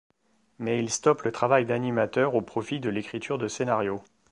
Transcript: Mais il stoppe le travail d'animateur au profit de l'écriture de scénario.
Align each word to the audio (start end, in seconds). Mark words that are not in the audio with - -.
Mais 0.57 0.79
il 0.79 0.89
stoppe 0.89 1.21
le 1.21 1.31
travail 1.31 1.67
d'animateur 1.67 2.33
au 2.33 2.41
profit 2.41 2.79
de 2.79 2.89
l'écriture 2.89 3.37
de 3.37 3.47
scénario. 3.47 4.01